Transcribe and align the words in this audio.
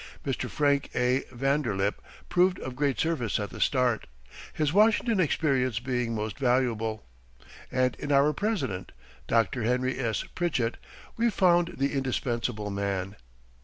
Mr. 0.25 0.49
Frank 0.49 0.89
A. 0.95 1.21
Vanderlip 1.31 2.01
proved 2.27 2.57
of 2.61 2.75
great 2.75 2.99
service 2.99 3.39
at 3.39 3.51
the 3.51 3.61
start 3.61 4.07
his 4.51 4.73
Washington 4.73 5.19
experience 5.19 5.77
being 5.77 6.15
most 6.15 6.39
valuable 6.39 7.05
and 7.71 7.93
in 7.97 8.11
our 8.11 8.33
president, 8.33 8.93
Dr. 9.27 9.61
Henry 9.61 9.99
S. 9.99 10.23
Pritchett, 10.33 10.77
we 11.17 11.29
found 11.29 11.75
the 11.77 11.93
indispensable 11.93 12.71
man. 12.71 13.15